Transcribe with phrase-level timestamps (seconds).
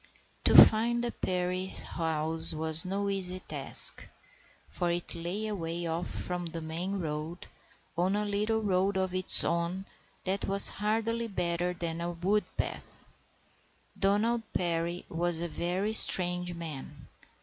[0.45, 4.07] To find the Perry house was no easy task,
[4.67, 7.47] for it lay away off from the main road
[7.95, 9.85] on a little road of its own
[10.23, 13.05] that was hardly better than a wood path.
[13.95, 17.07] Donald Perry was a very strange man.